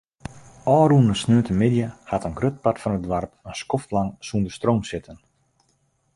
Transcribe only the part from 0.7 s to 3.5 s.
Ofrûne sneontemiddei hat in grut part fan it doarp